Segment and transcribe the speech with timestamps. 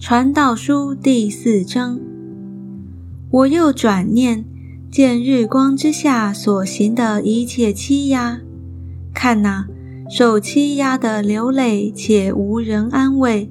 [0.00, 2.00] 传道书第四章，
[3.30, 4.46] 我又转念
[4.90, 8.40] 见日光之下所行的一切欺压，
[9.12, 9.66] 看哪，
[10.08, 13.50] 受欺压的流泪，且无人安慰；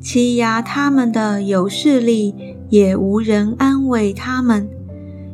[0.00, 2.34] 欺压他们的有势力，
[2.70, 4.66] 也无人安慰他们。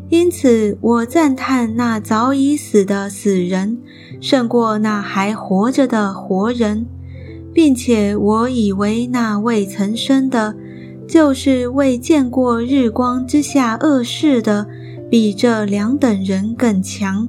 [0.09, 3.79] 因此，我赞叹那早已死的死人，
[4.21, 6.87] 胜过那还活着的活人。
[7.53, 10.55] 并且我以为那未曾生的，
[11.09, 14.67] 就是未见过日光之下恶事的，
[15.11, 17.29] 比这两等人更强。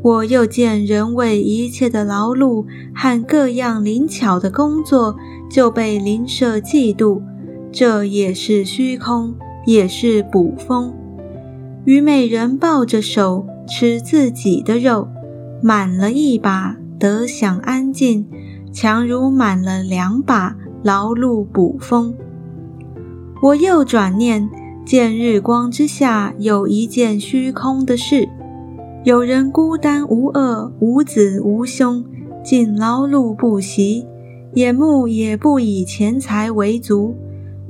[0.00, 5.16] 我又见人为一切的劳碌和各样灵巧的工作，
[5.50, 7.20] 就被邻舍嫉妒，
[7.72, 9.34] 这也是虚空，
[9.66, 10.94] 也是捕风。
[11.84, 15.08] 虞美人抱着手吃自己的肉，
[15.60, 18.24] 满了一把，得享安静。
[18.80, 22.14] 强如满了两把劳碌捕风。
[23.42, 24.48] 我又转念
[24.86, 28.28] 见日光之下有一件虚空的事，
[29.02, 32.04] 有人孤单无恶无子无兄，
[32.44, 34.06] 尽劳碌不息，
[34.54, 37.16] 眼目也不以钱财为足。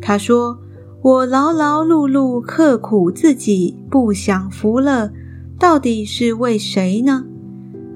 [0.02, 0.58] 他说
[1.00, 5.10] ：“我劳劳碌碌刻苦自己，不享福乐，
[5.58, 7.24] 到底是为谁呢？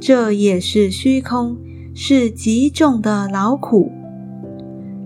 [0.01, 1.59] 这也是虚空。”
[1.95, 3.93] 是极重的劳苦，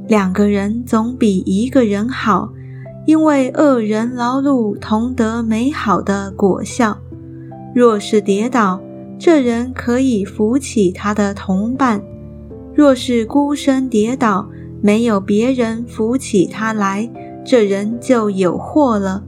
[0.06, 2.52] 两个人总比一个人好，
[3.06, 6.98] 因为二人劳碌同得美好的果效。
[7.74, 8.80] 若是跌倒，
[9.18, 12.00] 这人可以扶起他的同伴；
[12.72, 14.48] 若是孤身跌倒，
[14.80, 17.10] 没有别人扶起他来，
[17.44, 19.24] 这人就有祸了。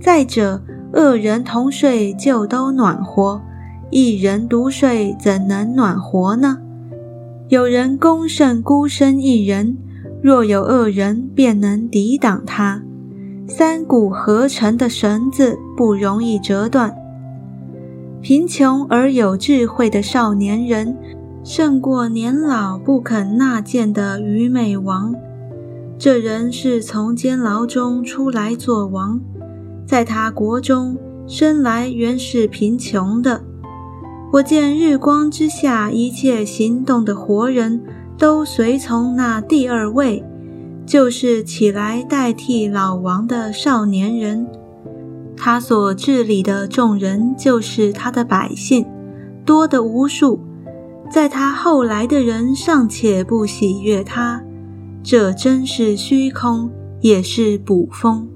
[0.00, 0.62] 再者，
[0.92, 3.42] 二人同睡就都暖和。
[3.90, 6.58] 一人独睡，怎能暖和呢？
[7.48, 9.76] 有人攻胜孤身一人，
[10.20, 12.82] 若有二人，便能抵挡他。
[13.46, 16.92] 三股合成的绳子不容易折断。
[18.20, 20.96] 贫穷而有智慧的少年人，
[21.44, 25.14] 胜过年老不肯纳谏的愚昧王。
[25.96, 29.20] 这人是从监牢中出来做王，
[29.86, 33.42] 在他国中生来原是贫穷的。
[34.36, 37.82] 我见日光之下一切行动的活人
[38.18, 40.22] 都随从那第二位，
[40.84, 44.46] 就是起来代替老王的少年人。
[45.38, 48.84] 他所治理的众人就是他的百姓，
[49.46, 50.38] 多得无数。
[51.10, 54.42] 在他后来的人尚且不喜悦他，
[55.02, 56.70] 这真是虚空，
[57.00, 58.28] 也是捕风。